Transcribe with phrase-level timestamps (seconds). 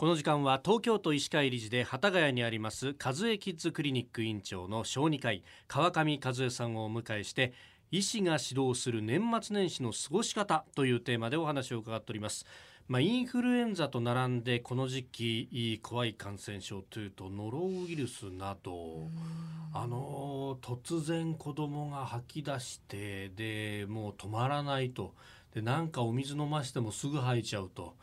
[0.00, 7.52] この時間は東京都医師会理事で幡ヶ谷にあります和江キッズクリニック院長の小児科医川上和江さんをお迎えして
[7.90, 12.46] 医師が指導する年末年始の過ごし方というテーマでお話を伺っております。
[12.88, 19.10] まあ、インフルエンザと並んでこの時期怖い感染症というとノロウイルスなど
[19.74, 25.12] あの突然子供が吐き出してでもう止まらないと。
[25.52, 27.96] でなんかお水飲ましてもすぐ吐いちゃうと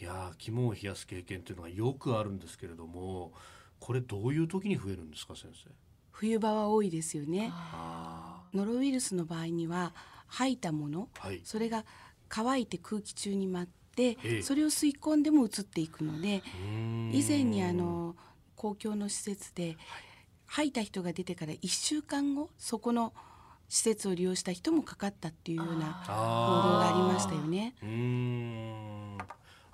[0.00, 3.32] いや肝を冷やす経験というのがよくあるんですけれども
[3.80, 5.70] これどういう時に増えるんですか先生？
[6.12, 7.52] 冬場は多いですよね。
[8.52, 9.94] ノロウイルスの場合には
[10.26, 11.84] 吐いたもの、はい、それが
[12.28, 16.42] 乾いて空気中に舞って、それを吸い込んでも移っていくので
[17.12, 18.16] 以前にあの
[18.56, 19.76] 公共の施設で、
[20.46, 23.12] 吐いた人が出てから1週間後そこの
[23.68, 26.12] 施設を利用した人もかかったっていうような報
[26.68, 27.74] 道がありましたよね。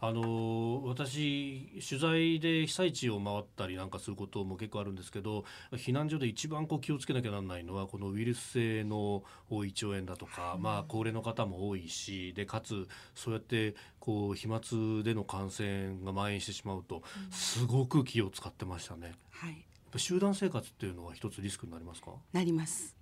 [0.07, 14.61] あの私取材で被災地を回ったりなんかすることも結構あるんですけど避難所で一番こう気をつけなきゃなんないのはこのウイルス性の胃腸炎だとか、まあ、高齢の方も多いしでかつそうやってこう飛沫
[15.03, 19.15] での感染が蔓延してしまうとすごく気を使ってましたね。
[19.31, 19.65] はい、
[19.97, 22.11] 集団生活っていうのは一つリスクになりますか？
[22.33, 22.95] なります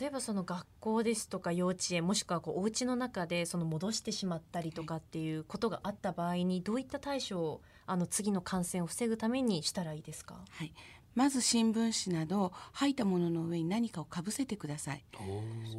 [0.00, 10.72] 例えばその学校ですとか幼稚園もしくはこうお家の中でその戻してしまったりとかっていうことがあった場合にどういった対処をあの次の感染を防ぐためにしたらいいですか、はい、
[11.14, 15.04] まず新聞紙など吐いたものの上に何かをかぶせてください。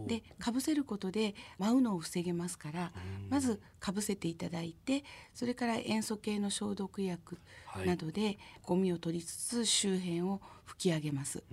[0.07, 2.91] でかぶせることで舞うのを防げますから
[3.29, 7.37] まずかぶせていただいてそれから塩素系の消毒薬
[7.85, 11.43] などでゴミを取りつつ周辺を拭き上げます。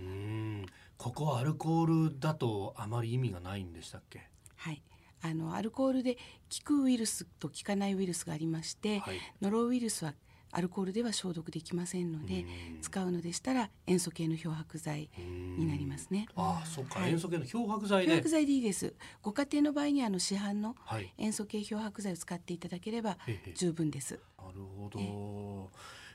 [0.96, 4.28] ここアルコールだとあまり意味がないんでしたっけ？
[4.56, 4.82] はい。
[5.20, 6.20] あのアルコールで効
[6.64, 10.14] くウイルスと効かないウイルスがありまして、はい、ノロウイルスは
[10.50, 12.44] アルコールでは消毒できませんので、
[12.80, 15.10] 使うのでしたら塩素系の漂白剤
[15.56, 16.26] になりますね。
[16.36, 18.94] ああ、そっか、はい、塩素系の漂白剤漂白剤でいいです。
[19.22, 20.76] ご家庭の場合にあの市販の
[21.18, 23.18] 塩素系漂白剤を使っていただければ
[23.54, 24.18] 十分です。
[24.38, 25.70] なるほど。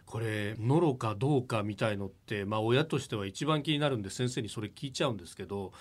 [0.06, 5.72] これノロかどうかみたいのって、まあ、親としては一番気になるんで先生にそれ聞いちゃうんですけど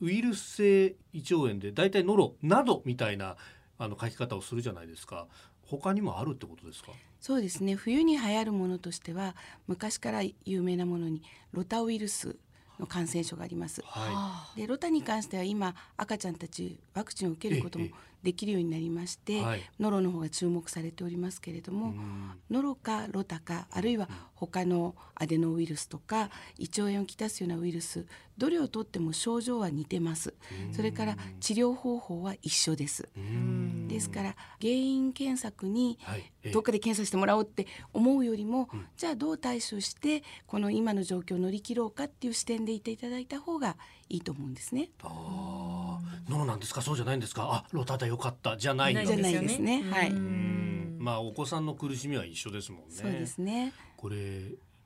[0.00, 3.36] ウイルス性胃腸炎で大体ノロなどみたいな
[3.78, 5.26] あの書き方をするじゃないですか
[5.70, 6.92] 他にもあるってことですか？
[7.20, 7.74] そうですね。
[7.74, 9.36] 冬に流行るものとしては
[9.68, 11.22] 昔から有名なものに
[11.52, 12.36] ロタウイルス
[12.78, 13.82] の感染症があります。
[13.84, 17.88] はい、でロタに関しては今赤ちゃんたちワクチンを受けることも
[18.22, 21.94] できるようになりまして、はい、ノロの方が注目されておりますけれども、
[22.50, 28.06] ノロかロタかあるいは他のアデノウイルスとか胃腸炎をきたすようなウイルス
[28.38, 30.34] どれをとっても症状は似てます。
[30.72, 33.08] それから治療方法は一緒です。
[33.86, 35.98] ですから原因検索に
[36.52, 43.76] どっかで検査してもらおうって思うよりも、じゃあどう対処してこの今の状況を乗り切ろうかっていう視点でいていただいた方が
[44.08, 44.88] いいと思うんですね。
[45.02, 45.08] あ
[46.26, 47.48] あ、ノロなんですか、そうじゃないんですか。
[47.52, 49.82] あ、ロタでよかったじゃないじゃないですね。
[49.90, 50.12] はい。
[50.12, 52.86] まあお子さんの苦しみは一緒ですもんね。
[52.90, 53.72] そうですね。
[53.96, 54.42] これ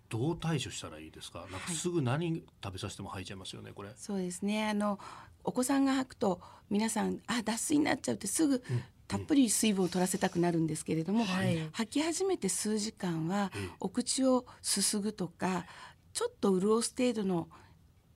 [0.08, 1.46] どう対処したらいいですか？
[1.50, 3.72] なんかすぐ何食べさせても吐いちゃいますよね。
[3.74, 3.90] これ。
[3.96, 4.68] そうですね。
[4.68, 5.00] あの
[5.42, 6.40] お子さんが吐くと
[6.70, 8.62] 皆さんあ脱水になっちゃうってすぐ、
[9.08, 15.66] たっぷり水分を取らせたくなるんですけれども、はい、吐き始めて数時間はお口をすすぐとか
[16.12, 17.48] ちょっと潤す程度の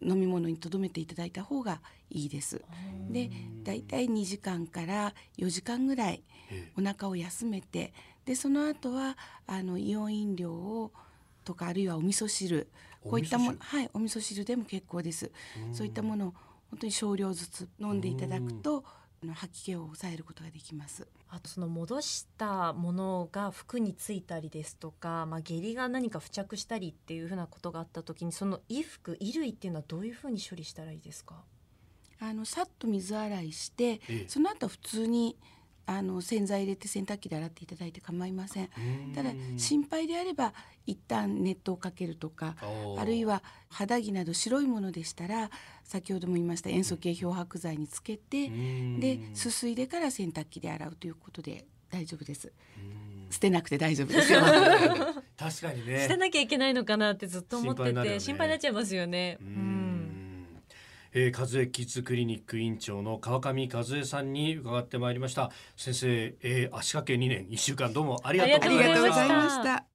[0.01, 2.63] 飲み物にとどめていただいた方がいいです。
[3.11, 3.31] で
[3.65, 6.23] だいたい2時間から4時間ぐらい
[6.77, 7.93] お腹を休めて
[8.25, 9.17] でその後は
[9.47, 10.93] あのイオン飲料を
[11.45, 12.69] とかあるいはお味噌汁
[13.03, 15.31] こういったものはいお味噌汁でも結構です。
[15.73, 16.35] そういったものを
[16.71, 18.85] 本当に少量ずつ飲んでいただくとの
[19.35, 21.09] 吐き気を抑えることができます。
[21.29, 31.43] あとその戻したものが服についたりですとか、まあ、下痢が何か付着したりっていうふうなことがあった時にその衣服衣類っていうのはどういうふうに処理したらいいですか？
[32.21, 35.37] あのさっと水洗いして、ええ、その後普通に
[35.91, 38.69] あの洗剤入れて洗濯機で洗っていただいて構いません。
[39.15, 40.53] ただ心配であれば
[40.87, 42.57] 一旦熱湯をかけるとか
[42.99, 45.51] あるいは肌着など白いものでしたら
[45.85, 48.51] 先ほども言いました塩素系漂白剤につけて
[48.99, 52.53] ですすいでから洗濯機で洗うということで大丈夫です。
[53.31, 54.41] 捨てなくて大丈夫ですよ。
[55.39, 56.03] 確かにね。
[56.05, 59.39] 捨てなきゃいけないのかなってずっと思ってて心配,、ね、心配になっちゃいますよね。
[59.41, 59.78] うん
[61.13, 65.51] えー、和江キッズクリニック院長の川上和江さんに伺ってまいりました。
[65.77, 69.88] 先生、えー、足掛け2年1週間どうもありがとうございました。